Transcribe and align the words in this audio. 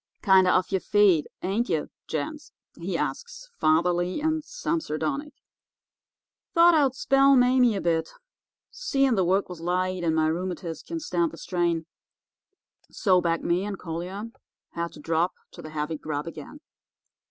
"'Kinder 0.23 0.49
off 0.49 0.71
yer 0.71 0.79
feed, 0.79 1.27
ain't 1.43 1.69
ye, 1.69 1.83
gents?' 2.07 2.51
he 2.79 2.97
asks, 2.97 3.51
fatherly 3.59 4.19
and 4.19 4.43
some 4.43 4.81
sardonic. 4.81 5.31
'Thought 6.55 6.73
I'd 6.73 6.95
spell 6.95 7.35
Mame 7.35 7.75
a 7.77 7.81
bit, 7.81 8.09
seein' 8.71 9.13
the 9.13 9.23
work 9.23 9.47
was 9.47 9.61
light, 9.61 10.03
and 10.03 10.15
my 10.15 10.25
rheumatiz 10.27 10.81
can 10.81 10.99
stand 10.99 11.31
the 11.31 11.37
strain.' 11.37 11.85
"So 12.89 13.21
back 13.21 13.43
me 13.43 13.63
and 13.63 13.77
Collier 13.77 14.31
had 14.71 14.91
to 14.93 14.99
drop 14.99 15.33
to 15.51 15.61
the 15.61 15.69
heavy 15.69 15.99
grub 15.99 16.25
again. 16.25 16.61